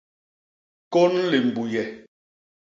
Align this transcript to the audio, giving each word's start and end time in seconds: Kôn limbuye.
Kôn 0.93 1.13
limbuye. 1.31 1.83